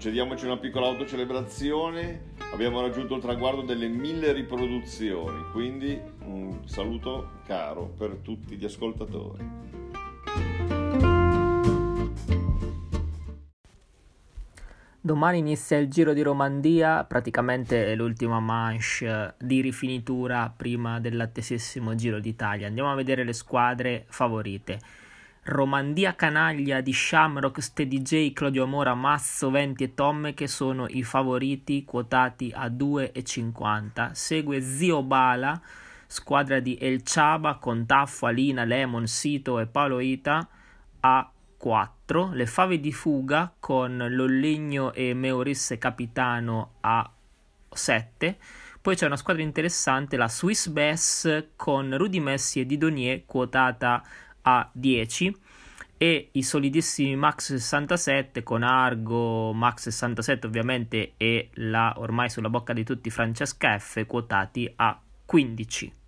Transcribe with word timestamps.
concediamoci 0.00 0.46
una 0.46 0.56
piccola 0.56 0.86
autocelebrazione. 0.86 2.32
Abbiamo 2.54 2.80
raggiunto 2.80 3.16
il 3.16 3.20
traguardo 3.20 3.60
delle 3.60 3.86
mille 3.86 4.32
riproduzioni, 4.32 5.42
quindi 5.52 6.00
un 6.24 6.66
saluto 6.66 7.42
caro 7.44 7.92
per 7.98 8.16
tutti 8.22 8.56
gli 8.56 8.64
ascoltatori. 8.64 9.46
Domani 15.02 15.36
inizia 15.36 15.76
il 15.76 15.90
Giro 15.90 16.14
di 16.14 16.22
Romandia, 16.22 17.04
praticamente 17.04 17.92
è 17.92 17.94
l'ultima 17.94 18.40
manche 18.40 19.34
di 19.38 19.60
rifinitura 19.60 20.50
prima 20.56 20.98
dell'attesissimo 20.98 21.94
Giro 21.94 22.20
d'Italia. 22.20 22.68
Andiamo 22.68 22.90
a 22.90 22.94
vedere 22.94 23.22
le 23.22 23.34
squadre 23.34 24.06
favorite. 24.08 24.78
Romandia 25.50 26.14
Canaglia 26.14 26.80
di 26.80 26.92
Shamrock, 26.92 27.60
Steady 27.60 28.02
J, 28.02 28.32
Claudio 28.32 28.68
Mora, 28.68 28.94
Masso, 28.94 29.50
Venti 29.50 29.82
e 29.82 29.94
Tomme 29.94 30.32
che 30.32 30.46
sono 30.46 30.86
i 30.88 31.02
favoriti 31.02 31.84
quotati 31.84 32.52
a 32.54 32.68
2,50. 32.68 34.12
Segue 34.12 34.60
Zio 34.60 35.02
Bala, 35.02 35.60
squadra 36.06 36.60
di 36.60 36.78
El 36.80 37.02
Chaba 37.02 37.56
con 37.56 37.84
Taffo, 37.84 38.26
Alina, 38.26 38.62
Lemon, 38.62 39.08
Sito 39.08 39.58
e 39.58 39.66
Paolo 39.66 39.98
Ita 39.98 40.48
a 41.00 41.32
4, 41.56 42.30
le 42.32 42.46
fave 42.46 42.78
di 42.78 42.92
fuga 42.92 43.52
con 43.58 44.06
Lollegno 44.08 44.92
e 44.92 45.14
Meorisse 45.14 45.78
capitano 45.78 46.74
a 46.80 47.10
7. 47.68 48.38
Poi 48.80 48.94
c'è 48.94 49.04
una 49.04 49.16
squadra 49.16 49.42
interessante, 49.42 50.16
la 50.16 50.28
Swiss 50.28 50.68
Bass 50.68 51.48
con 51.56 51.94
Rudy 51.98 52.20
Messi 52.20 52.60
e 52.60 52.66
Didonier 52.66 53.24
quotata 53.26 53.94
a 53.94 54.02
10 54.72 55.36
e 55.96 56.30
i 56.32 56.42
solidissimi 56.42 57.14
Max 57.14 57.52
67 57.54 58.42
con 58.42 58.62
Argo, 58.62 59.52
Max 59.52 59.82
67 59.82 60.46
ovviamente 60.46 61.12
e 61.16 61.50
la 61.54 61.94
ormai 61.98 62.30
sulla 62.30 62.48
bocca 62.48 62.72
di 62.72 62.84
tutti 62.84 63.10
Francesca 63.10 63.78
F 63.78 64.06
quotati 64.06 64.72
a 64.76 64.98
15. 65.26 65.98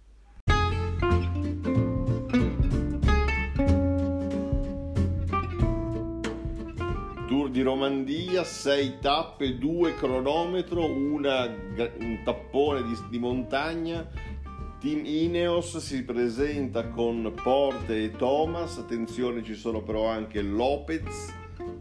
di 7.53 7.61
Romandia, 7.61 8.45
6 8.45 8.99
tappe, 9.01 9.59
2 9.59 9.95
cronometro, 9.97 10.87
una, 10.87 11.45
un 11.45 12.21
tappone 12.25 12.83
di, 12.83 12.99
di 13.11 13.19
montagna. 13.19 14.09
Team 14.83 15.07
Ineos 15.07 15.77
si 15.77 16.03
presenta 16.03 16.89
con 16.89 17.33
Porte 17.41 18.03
e 18.03 18.11
Thomas, 18.11 18.79
attenzione 18.79 19.45
ci 19.45 19.55
sono 19.55 19.81
però 19.81 20.09
anche 20.09 20.43
Lopez, 20.43 21.33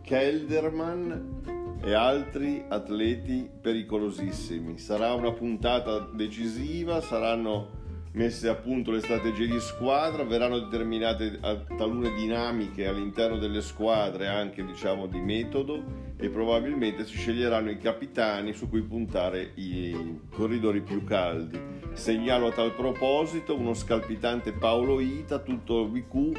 Kelderman 0.04 1.80
e 1.84 1.94
altri 1.94 2.64
atleti 2.68 3.50
pericolosissimi. 3.60 4.78
Sarà 4.78 5.16
una 5.16 5.32
puntata 5.32 5.98
decisiva, 6.14 7.02
saranno 7.02 7.80
messe 8.12 8.48
a 8.50 8.54
punto 8.54 8.92
le 8.92 9.00
strategie 9.00 9.48
di 9.48 9.60
squadra, 9.60 10.24
verranno 10.24 10.60
determinate 10.60 11.40
talune 11.76 12.14
dinamiche 12.14 12.86
all'interno 12.86 13.40
delle 13.40 13.62
squadre 13.62 14.28
anche 14.28 14.64
diciamo 14.64 15.08
di 15.08 15.20
metodo 15.20 15.84
e 16.18 16.30
probabilmente 16.30 17.08
si 17.08 17.18
sceglieranno 17.18 17.72
i 17.72 17.80
capitani 17.80 18.54
su 18.54 18.70
cui 18.70 18.84
puntare 18.84 19.54
i 19.56 20.20
corridori 20.30 20.82
più 20.82 21.04
caldi. 21.04 21.81
Segnalo 21.94 22.48
a 22.48 22.52
tal 22.52 22.74
proposito 22.74 23.56
uno 23.56 23.74
scalpitante 23.74 24.54
Paolo 24.54 25.00
Ita, 25.00 25.40
tutto 25.40 25.90
VQ 25.90 26.32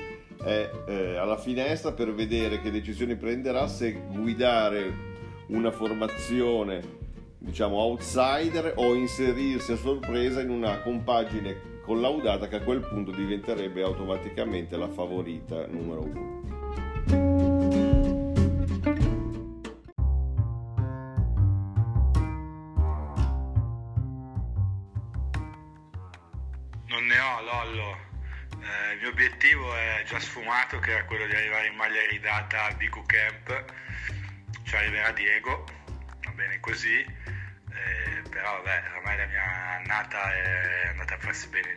è 0.43 0.71
eh, 0.87 1.17
alla 1.17 1.37
finestra 1.37 1.93
per 1.93 2.13
vedere 2.13 2.61
che 2.61 2.71
decisioni 2.71 3.17
prenderà 3.17 3.69
se 3.69 3.93
guidare 3.93 5.11
una 5.49 5.71
formazione 5.71 7.01
diciamo 7.39 7.77
outsider 7.77 8.73
o 8.77 8.95
inserirsi 8.95 9.73
a 9.73 9.77
sorpresa 9.77 10.41
in 10.41 10.51
una 10.51 10.81
compagine 10.81 11.81
collaudata 11.85 12.49
che 12.49 12.57
a 12.57 12.63
quel 12.63 12.81
punto 12.81 13.11
diventerebbe 13.11 13.83
automaticamente 13.83 14.77
la 14.77 14.89
favorita 14.89 15.67
numero 15.67 16.03
uno. 16.03 16.42
Eh, 29.23 29.27
il 29.27 29.31
mio 29.31 29.67
obiettivo 29.69 29.77
è 29.77 30.03
già 30.05 30.19
sfumato, 30.19 30.79
che 30.81 30.91
era 30.91 31.05
quello 31.05 31.27
di 31.27 31.35
arrivare 31.35 31.69
in 31.69 31.75
maglia 31.77 32.05
ridata 32.09 32.65
al 32.65 32.75
BQ 32.75 33.07
Camp. 33.07 33.65
Ci 34.65 34.75
arriverà 34.75 35.13
Diego, 35.13 35.65
va 36.25 36.31
bene 36.33 36.59
così 36.61 37.05
eh, 37.75 38.29
però 38.29 38.63
vabbè, 38.63 38.83
ormai 38.97 39.17
la 39.17 39.27
mia 39.27 39.77
annata 39.77 40.35
è 40.35 40.89
andata 40.89 41.15
a 41.15 41.19
farsi 41.19 41.49
bene 41.49 41.77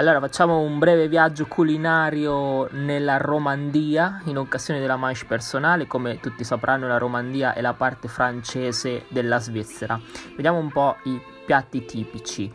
Allora 0.00 0.18
facciamo 0.18 0.60
un 0.60 0.78
breve 0.78 1.08
viaggio 1.08 1.44
culinario 1.44 2.66
nella 2.70 3.18
Romandia 3.18 4.22
in 4.24 4.38
occasione 4.38 4.80
della 4.80 4.96
manche 4.96 5.26
personale, 5.26 5.86
come 5.86 6.18
tutti 6.20 6.42
sapranno 6.42 6.88
la 6.88 6.96
Romandia 6.96 7.52
è 7.52 7.60
la 7.60 7.74
parte 7.74 8.08
francese 8.08 9.04
della 9.08 9.38
Svizzera. 9.38 10.00
Vediamo 10.34 10.56
un 10.56 10.72
po' 10.72 10.96
i 11.02 11.20
piatti 11.44 11.84
tipici. 11.84 12.50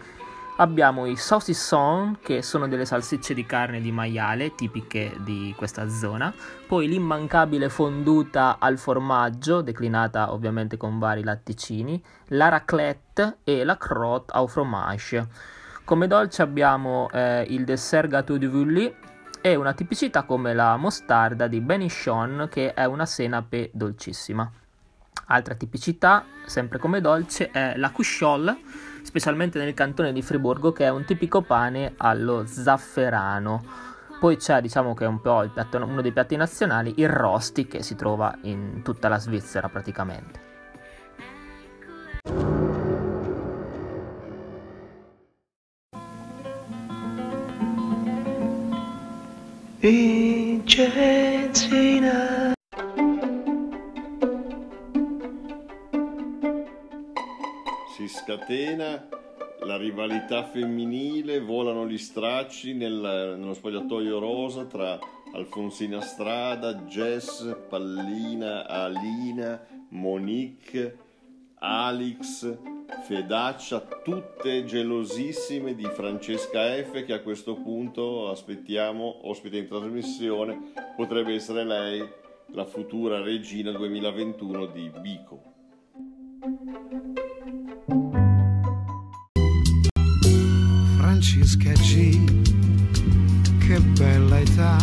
Abbiamo 0.58 1.06
i 1.06 1.16
saucisson, 1.16 2.18
che 2.20 2.42
sono 2.42 2.68
delle 2.68 2.84
salsicce 2.84 3.36
di 3.36 3.46
carne 3.46 3.80
di 3.80 3.92
maiale 3.92 4.56
tipiche 4.56 5.16
di 5.20 5.54
questa 5.56 5.88
zona, 5.88 6.34
poi 6.66 6.88
l'immancabile 6.88 7.70
fonduta 7.70 8.58
al 8.58 8.80
formaggio, 8.80 9.62
declinata 9.62 10.34
ovviamente 10.34 10.78
con 10.78 10.98
vari 10.98 11.24
latticini, 11.24 12.04
la 12.30 12.50
raclette 12.50 13.38
e 13.44 13.64
la 13.64 13.78
crotte 13.78 14.34
au 14.34 14.48
fromage. 14.48 15.64
Come 15.86 16.08
dolce 16.08 16.42
abbiamo 16.42 17.08
eh, 17.12 17.46
il 17.50 17.64
dessert 17.64 18.08
gâteau 18.08 18.40
de 18.40 18.48
Vully 18.48 18.96
e 19.40 19.54
una 19.54 19.74
tipicità 19.74 20.24
come 20.24 20.56
la 20.56 20.78
mostarda 20.78 21.46
di 21.46 21.62
Benichon, 21.62 22.48
che 22.50 22.74
è 22.74 22.86
una 22.86 23.06
senape 23.06 23.70
dolcissima. 23.72 24.52
Altra 25.28 25.54
tipicità, 25.54 26.26
sempre 26.48 26.80
come 26.80 27.02
dolce, 27.02 27.52
è 27.52 27.78
la 27.78 27.92
cusciole 27.92 28.58
specialmente 29.04 29.60
nel 29.60 29.76
cantone 29.76 30.12
di 30.12 30.24
Friburgo, 30.24 30.72
che 30.72 30.86
è 30.86 30.90
un 30.90 31.06
tipico 31.06 31.44
pane 31.44 31.94
allo 31.98 32.48
zafferano. 32.48 33.64
Poi 34.20 34.38
c'è, 34.38 34.62
diciamo 34.62 34.96
che 34.96 35.06
è 35.06 35.08
un 35.08 35.22
po' 35.22 35.48
piatto, 35.54 35.78
uno 35.78 36.02
dei 36.02 36.12
piatti 36.12 36.36
nazionali, 36.36 36.96
il 36.98 37.10
rosti, 37.10 37.68
che 37.68 37.84
si 37.84 37.96
trova 37.96 38.36
in 38.42 38.82
tutta 38.84 39.08
la 39.08 39.20
Svizzera 39.20 39.70
praticamente. 39.70 40.45
Vicentina 49.86 50.96
si 57.96 58.08
scatena 58.08 59.08
la 59.60 59.78
rivalità 59.78 60.46
femminile, 60.46 61.40
volano 61.40 61.88
gli 61.88 62.00
stracci 62.00 62.74
nel, 62.74 63.36
nello 63.38 63.54
spogliatoio 63.54 64.18
rosa 64.18 64.66
tra 64.66 64.98
Alfonsina 65.34 66.02
Strada, 66.02 66.74
Jess, 66.88 67.56
Pallina, 67.70 68.66
Alina, 68.66 69.64
Monique, 69.90 70.98
Alex, 71.60 72.58
Fedaccia, 73.06 73.82
tutte 74.04 74.66
gelosissime 74.66 75.76
di 75.76 75.86
Francesca 75.86 76.62
F 76.84 77.04
che 77.06 77.14
a 77.14 77.22
questo 77.22 77.54
punto 77.54 78.32
aspettiamo, 78.32 79.30
ospite 79.30 79.58
in 79.58 79.68
trasmissione, 79.68 80.72
potrebbe 80.96 81.36
essere 81.36 81.64
lei 81.64 82.04
la 82.54 82.66
futura 82.66 83.22
regina 83.22 83.72
2021 83.74 84.66
di 84.66 84.92
Bico. 85.00 85.44
Francesca 90.98 91.74
G, 91.74 92.42
che 93.60 93.80
bella 94.00 94.40
età, 94.40 94.78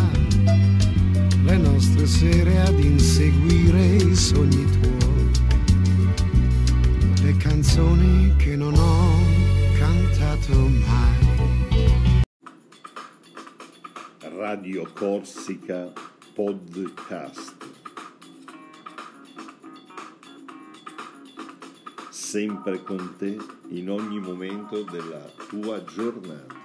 le 1.44 1.56
nostre 1.56 2.06
sere 2.06 2.60
ad 2.60 2.78
inseguire 2.78 3.84
i 3.96 4.14
sogni 4.14 4.64
tuoi, 4.70 4.81
canzoni 7.72 8.36
che 8.36 8.54
non 8.54 8.74
ho 8.74 9.16
cantato 9.78 10.52
mai. 10.52 12.20
Radio 14.36 14.86
Corsica 14.92 15.90
Podcast. 16.34 17.70
sempre 22.10 22.82
con 22.82 23.14
te 23.18 23.36
in 23.68 23.90
ogni 23.90 24.18
momento 24.20 24.82
della 24.82 25.24
tua 25.48 25.82
giornata. 25.84 26.61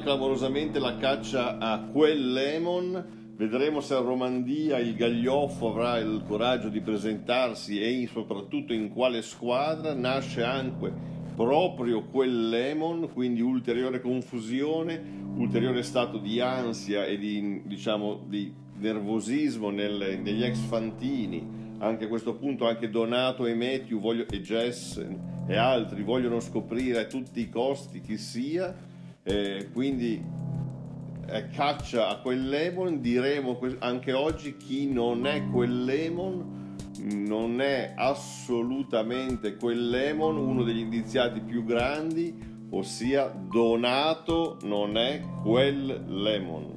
Clamorosamente 0.00 0.78
la 0.78 0.96
caccia 0.96 1.58
a 1.58 1.80
quel 1.92 2.32
lemon. 2.32 3.34
Vedremo 3.36 3.80
se 3.80 3.92
a 3.92 3.98
Romandia 3.98 4.78
il 4.78 4.94
Gaglioffo 4.94 5.68
avrà 5.68 5.98
il 5.98 6.22
coraggio 6.26 6.70
di 6.70 6.80
presentarsi 6.80 7.78
e 7.78 8.08
soprattutto 8.10 8.72
in 8.72 8.88
quale 8.88 9.20
squadra. 9.20 9.92
Nasce 9.92 10.42
anche 10.42 10.90
proprio 11.34 12.04
quel 12.04 12.48
lemon, 12.48 13.10
quindi 13.12 13.42
ulteriore 13.42 14.00
confusione, 14.00 14.98
ulteriore 15.36 15.82
stato 15.82 16.16
di 16.16 16.40
ansia 16.40 17.04
e 17.04 17.18
di, 17.18 17.60
diciamo, 17.66 18.24
di 18.26 18.50
nervosismo 18.78 19.68
nelle, 19.68 20.16
negli 20.16 20.44
ex 20.44 20.60
fantini. 20.60 21.74
Anche 21.80 22.06
a 22.06 22.08
questo 22.08 22.36
punto 22.36 22.66
anche 22.66 22.88
Donato 22.88 23.44
e 23.44 23.54
Matthew 23.54 24.00
voglio, 24.00 24.26
e 24.26 24.40
Jess 24.40 25.06
e 25.46 25.56
altri 25.56 26.02
vogliono 26.02 26.40
scoprire 26.40 27.00
a 27.00 27.04
tutti 27.04 27.38
i 27.40 27.50
costi 27.50 28.00
chi 28.00 28.16
sia, 28.16 28.94
eh, 29.28 29.70
quindi 29.72 30.24
eh, 31.26 31.48
caccia 31.48 32.08
a 32.08 32.20
quel 32.20 32.48
lemon, 32.48 33.00
diremo 33.00 33.58
anche 33.80 34.12
oggi 34.12 34.56
chi 34.56 34.88
non 34.88 35.26
è 35.26 35.48
quel 35.50 35.84
lemon 35.84 36.54
non 37.02 37.60
è 37.60 37.92
assolutamente 37.96 39.56
quel 39.56 39.88
lemon 39.88 40.36
uno 40.36 40.62
degli 40.62 40.78
indiziati 40.78 41.40
più 41.40 41.64
grandi, 41.64 42.34
ossia 42.70 43.26
Donato 43.26 44.58
non 44.62 44.96
è 44.96 45.22
quel 45.42 46.04
lemon. 46.06 46.74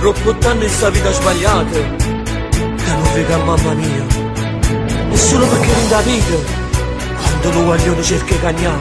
Fa? 0.00 0.12
Troppo 0.12 0.48
anni 0.48 0.64
in 0.64 0.70
sta 0.70 0.90
vita 0.90 1.12
sbagliata. 1.12 1.78
Significa 3.10 3.36
mamma 3.38 3.74
mia. 3.74 4.06
E 5.10 5.16
solo 5.16 5.46
perché 5.46 5.66
non 5.66 5.88
da 5.88 6.00
vita 6.02 6.34
Quando 7.16 7.58
lo 7.58 7.64
guaglione 7.64 8.02
cerca 8.02 8.32
di 8.32 8.40
cagnare 8.40 8.80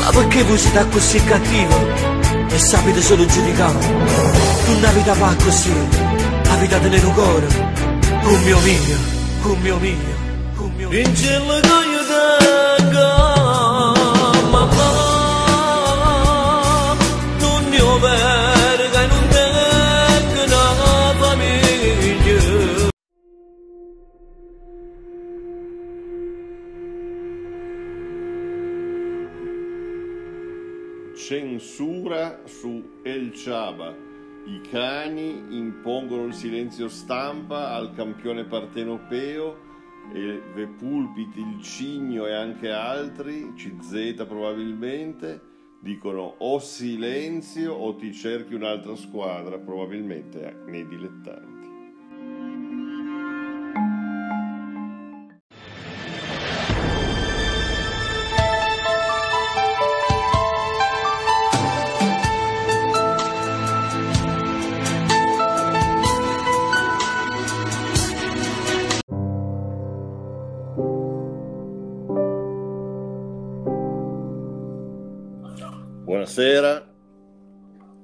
Ma 0.00 0.10
perché 0.10 0.44
voi 0.44 0.58
siete 0.58 0.88
così 0.90 1.24
cattivi? 1.24 1.74
E 2.48 2.58
sapete 2.58 3.00
solo 3.00 3.26
giudicare. 3.26 3.78
Non 4.66 4.80
la 4.80 4.90
vita 4.90 5.14
va 5.14 5.34
così. 5.42 5.72
La 6.44 6.54
vita 6.56 6.78
te 6.78 6.88
ne 6.88 7.00
cuore. 7.00 7.46
Con 8.22 8.42
mio 8.42 8.58
mio. 8.60 8.96
Con 9.42 9.60
mio 9.60 9.76
mio. 9.78 9.96
Con 10.54 10.72
mio 10.76 10.88
mio 10.88 12.43
su 32.44 33.00
El 33.02 33.32
Chaba. 33.32 33.94
I 34.46 34.60
cani 34.68 35.56
impongono 35.56 36.24
il 36.26 36.34
silenzio 36.34 36.88
stampa 36.88 37.70
al 37.70 37.94
campione 37.94 38.44
partenopeo 38.44 39.56
e 40.12 40.42
The 40.54 40.66
Pulpit, 40.66 41.36
il 41.36 41.62
Cigno 41.62 42.26
e 42.26 42.34
anche 42.34 42.70
altri, 42.70 43.52
CZ 43.54 44.24
probabilmente, 44.28 45.40
dicono 45.80 46.34
o 46.38 46.58
silenzio 46.58 47.72
o 47.72 47.94
ti 47.96 48.12
cerchi 48.12 48.54
un'altra 48.54 48.96
squadra, 48.96 49.58
probabilmente 49.58 50.62
nei 50.66 50.86
dilettanti. 50.86 51.53
Buonasera. 76.04 76.86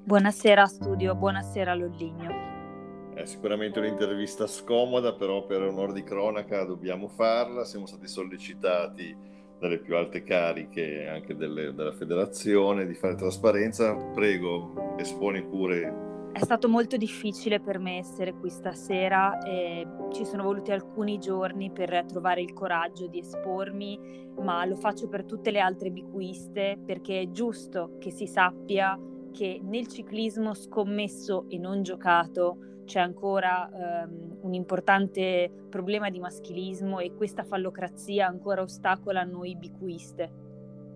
Buonasera 0.04 0.64
studio, 0.64 1.14
buonasera 1.14 1.74
Lolligno. 1.74 3.12
È 3.12 3.26
sicuramente 3.26 3.78
un'intervista 3.78 4.46
scomoda, 4.46 5.12
però 5.12 5.44
per 5.44 5.60
onore 5.60 5.92
di 5.92 6.02
cronaca 6.02 6.64
dobbiamo 6.64 7.08
farla. 7.08 7.66
Siamo 7.66 7.84
stati 7.84 8.08
sollecitati 8.08 9.14
dalle 9.58 9.80
più 9.80 9.96
alte 9.96 10.22
cariche 10.22 11.08
anche 11.08 11.36
delle, 11.36 11.74
della 11.74 11.92
federazione 11.92 12.86
di 12.86 12.94
fare 12.94 13.16
trasparenza. 13.16 13.94
Prego, 13.94 14.96
esponi 14.96 15.44
pure. 15.44 16.09
È 16.32 16.38
stato 16.38 16.68
molto 16.68 16.96
difficile 16.96 17.60
per 17.60 17.78
me 17.78 17.98
essere 17.98 18.32
qui 18.34 18.50
stasera 18.50 19.42
e 19.42 19.84
ci 20.12 20.24
sono 20.24 20.44
voluti 20.44 20.70
alcuni 20.70 21.18
giorni 21.18 21.72
per 21.72 22.04
trovare 22.06 22.40
il 22.40 22.52
coraggio 22.52 23.08
di 23.08 23.18
espormi, 23.18 24.30
ma 24.38 24.64
lo 24.64 24.76
faccio 24.76 25.08
per 25.08 25.24
tutte 25.24 25.50
le 25.50 25.58
altre 25.58 25.90
bicuiste 25.90 26.78
perché 26.86 27.20
è 27.20 27.30
giusto 27.30 27.96
che 27.98 28.12
si 28.12 28.28
sappia 28.28 28.98
che 29.32 29.60
nel 29.62 29.88
ciclismo 29.88 30.54
scommesso 30.54 31.46
e 31.48 31.58
non 31.58 31.82
giocato 31.82 32.82
c'è 32.84 33.00
ancora 33.00 33.68
um, 33.72 34.38
un 34.42 34.54
importante 34.54 35.50
problema 35.68 36.10
di 36.10 36.20
maschilismo 36.20 37.00
e 37.00 37.12
questa 37.14 37.44
fallocrazia 37.44 38.26
ancora 38.26 38.62
ostacola 38.62 39.24
noi 39.24 39.56
bicuiste. 39.56 40.32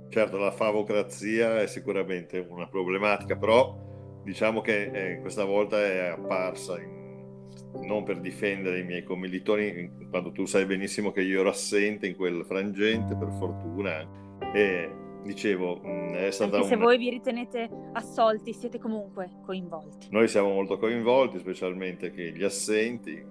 Certo, 0.08 0.36
la 0.36 0.52
favocrazia 0.52 1.60
è 1.60 1.66
sicuramente 1.66 2.38
una 2.38 2.68
problematica, 2.68 3.36
però 3.36 3.92
diciamo 4.24 4.60
che 4.60 4.90
eh, 4.92 5.20
questa 5.20 5.44
volta 5.44 5.78
è 5.78 6.06
apparsa 6.06 6.80
in, 6.80 6.94
non 7.82 8.02
per 8.04 8.20
difendere 8.20 8.80
i 8.80 8.84
miei 8.84 9.02
commilitoni, 9.02 10.08
quando 10.08 10.32
tu 10.32 10.46
sai 10.46 10.64
benissimo 10.64 11.12
che 11.12 11.22
io 11.22 11.40
ero 11.40 11.50
assente 11.50 12.06
in 12.06 12.16
quel 12.16 12.44
frangente, 12.44 13.14
per 13.16 13.30
fortuna, 13.32 14.06
e 14.52 14.90
dicevo, 15.24 15.80
è 16.12 16.30
stata 16.30 16.56
Anche 16.56 16.68
se 16.68 16.74
una... 16.74 16.84
voi 16.84 16.98
vi 16.98 17.10
ritenete 17.10 17.68
assolti, 17.92 18.52
siete 18.52 18.78
comunque 18.78 19.30
coinvolti. 19.44 20.08
Noi 20.10 20.28
siamo 20.28 20.50
molto 20.50 20.78
coinvolti, 20.78 21.38
specialmente 21.38 22.10
che 22.10 22.32
gli 22.32 22.44
assenti, 22.44 23.22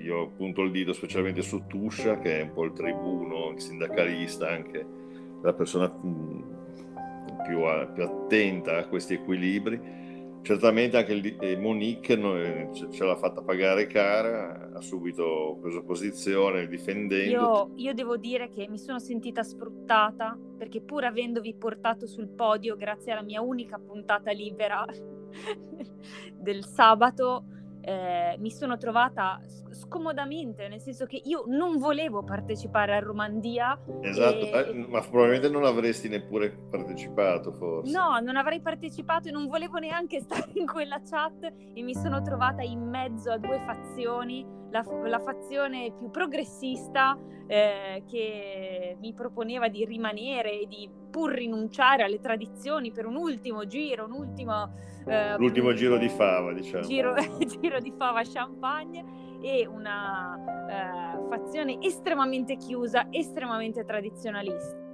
io 0.00 0.28
punto 0.36 0.62
il 0.62 0.70
dito 0.70 0.92
specialmente 0.92 1.42
su 1.42 1.66
Tuscia, 1.66 2.18
che 2.18 2.40
è 2.40 2.42
un 2.42 2.52
po' 2.52 2.64
il 2.64 2.72
tribuno, 2.72 3.50
il 3.50 3.60
sindacalista, 3.60 4.48
anche 4.48 4.86
la 5.42 5.52
persona 5.52 5.90
più, 5.90 6.42
più 7.46 7.62
attenta 7.62 8.78
a 8.78 8.88
questi 8.88 9.14
equilibri 9.14 10.06
certamente 10.48 10.96
anche 10.96 11.36
eh, 11.40 11.56
Monique 11.58 12.16
ce, 12.72 12.90
ce, 12.90 13.04
l'ha 13.04 13.16
fatta 13.16 13.42
pagare 13.42 13.86
cara, 13.86 14.70
ha 14.72 14.80
subito 14.80 15.58
preso 15.60 15.82
posizione 15.82 16.66
difendendo. 16.66 17.30
Io, 17.30 17.70
io, 17.74 17.92
devo 17.92 18.16
dire 18.16 18.48
che 18.48 18.66
mi 18.66 18.78
sono 18.78 18.98
sentita 18.98 19.42
sfruttata 19.42 20.38
perché 20.56 20.80
pur 20.80 21.04
avendovi 21.04 21.54
portato 21.54 22.06
sul 22.06 22.28
podio 22.28 22.76
grazie 22.76 23.12
alla 23.12 23.20
mia 23.20 23.42
unica 23.42 23.78
puntata 23.78 24.30
libera 24.30 24.86
del 26.32 26.64
sabato, 26.64 27.44
eh, 27.88 28.36
mi 28.38 28.50
sono 28.50 28.76
trovata 28.76 29.40
scomodamente, 29.70 30.68
nel 30.68 30.80
senso 30.80 31.06
che 31.06 31.18
io 31.24 31.44
non 31.46 31.78
volevo 31.78 32.22
partecipare 32.22 32.94
a 32.94 32.98
Romandia. 32.98 33.80
Esatto, 34.02 34.44
e... 34.44 34.50
eh, 34.50 34.86
ma 34.86 35.00
probabilmente 35.00 35.48
non 35.48 35.64
avresti 35.64 36.08
neppure 36.08 36.50
partecipato 36.50 37.50
forse. 37.52 37.90
No, 37.90 38.18
non 38.20 38.36
avrei 38.36 38.60
partecipato 38.60 39.28
e 39.28 39.30
non 39.30 39.46
volevo 39.46 39.78
neanche 39.78 40.20
stare 40.20 40.50
in 40.54 40.66
quella 40.66 41.00
chat 41.00 41.50
e 41.72 41.82
mi 41.82 41.94
sono 41.94 42.20
trovata 42.20 42.60
in 42.60 42.82
mezzo 42.82 43.30
a 43.30 43.38
due 43.38 43.58
fazioni, 43.60 44.46
la, 44.70 44.84
la 45.04 45.18
fazione 45.18 45.92
più 45.96 46.10
progressista 46.10 47.18
eh, 47.46 48.02
che 48.06 48.96
mi 49.00 49.14
proponeva 49.14 49.68
di 49.68 49.84
rimanere 49.84 50.60
e 50.60 50.66
di 50.66 50.88
pur 51.10 51.32
rinunciare 51.32 52.02
alle 52.02 52.20
tradizioni 52.20 52.92
per 52.92 53.06
un 53.06 53.16
ultimo 53.16 53.66
giro, 53.66 54.04
un 54.04 54.12
ultimo... 54.12 54.72
Eh, 55.06 55.36
L'ultimo 55.38 55.72
giro 55.72 55.96
di 55.96 56.08
fava, 56.08 56.52
diciamo. 56.52 56.84
Giro, 56.84 57.14
giro 57.60 57.80
di 57.80 57.92
fava 57.96 58.20
champagne 58.22 59.38
e 59.40 59.66
una 59.66 60.36
eh, 60.68 61.28
fazione 61.28 61.78
estremamente 61.80 62.56
chiusa, 62.56 63.06
estremamente 63.10 63.84
tradizionalista. 63.84 64.86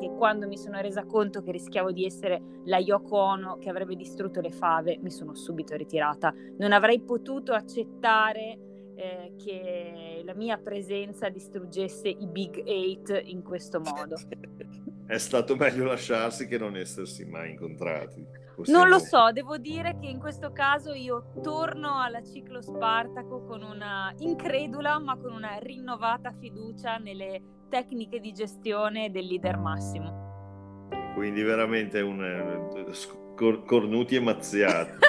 E 0.00 0.14
quando 0.14 0.46
mi 0.46 0.58
sono 0.58 0.80
resa 0.82 1.06
conto 1.06 1.40
che 1.40 1.50
rischiavo 1.50 1.92
di 1.92 2.04
essere 2.04 2.60
la 2.64 2.76
Yoko 2.76 3.16
Ono 3.16 3.56
che 3.56 3.70
avrebbe 3.70 3.96
distrutto 3.96 4.42
le 4.42 4.50
fave, 4.50 4.98
mi 5.00 5.10
sono 5.10 5.34
subito 5.34 5.74
ritirata. 5.74 6.34
Non 6.58 6.72
avrei 6.72 7.00
potuto 7.00 7.54
accettare 7.54 8.67
eh, 8.98 9.34
che 9.36 10.22
la 10.24 10.34
mia 10.34 10.58
presenza 10.58 11.28
distruggesse 11.28 12.08
i 12.08 12.26
Big 12.26 12.60
Eight 12.66 13.22
in 13.26 13.42
questo 13.42 13.78
modo. 13.80 14.16
è 15.06 15.18
stato 15.18 15.54
meglio 15.54 15.84
lasciarsi 15.84 16.48
che 16.48 16.58
non 16.58 16.76
essersi 16.76 17.24
mai 17.24 17.50
incontrati. 17.50 18.26
Possiamo... 18.56 18.80
Non 18.80 18.90
lo 18.90 18.98
so, 18.98 19.30
devo 19.32 19.56
dire 19.56 19.96
che 20.00 20.06
in 20.06 20.18
questo 20.18 20.50
caso 20.50 20.92
io 20.92 21.30
torno 21.42 22.00
alla 22.00 22.24
ciclo 22.24 22.60
Spartaco 22.60 23.44
con 23.44 23.62
una 23.62 24.12
incredula 24.18 24.98
ma 24.98 25.16
con 25.16 25.32
una 25.32 25.58
rinnovata 25.58 26.32
fiducia 26.32 26.96
nelle 26.96 27.40
tecniche 27.68 28.18
di 28.18 28.32
gestione 28.32 29.12
del 29.12 29.26
leader 29.26 29.58
massimo. 29.58 30.88
Quindi 31.14 31.42
veramente 31.42 32.00
un 32.00 32.24
eh, 32.24 33.64
cornuti 33.64 34.16
e 34.16 34.20
mazziati. 34.20 34.90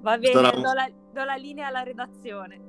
Va 0.00 0.18
bene, 0.18 0.32
do, 0.32 0.40
la, 0.40 0.90
do 1.14 1.24
la 1.24 1.36
linea 1.36 1.68
alla 1.68 1.82
redazione. 1.82 2.60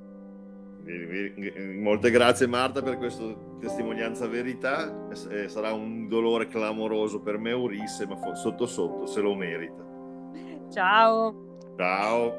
Molte 1.82 2.12
grazie 2.12 2.46
Marta 2.46 2.84
per 2.84 2.98
questa 2.98 3.24
testimonianza 3.60 4.28
verità, 4.28 5.08
sarà 5.48 5.74
un 5.74 6.08
dolore 6.08 6.48
clamoroso 6.48 7.22
per 7.22 7.40
me 7.40 7.52
Urisse, 7.52 8.06
ma 8.06 8.36
sotto 8.36 8.68
sotto 8.68 9.08
se 9.08 9.20
lo 9.20 9.34
merita. 9.34 9.84
Ciao. 10.72 11.74
Ciao. 11.76 12.34